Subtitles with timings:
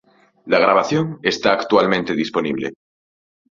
[0.47, 2.73] La grabación está actualmente disponible.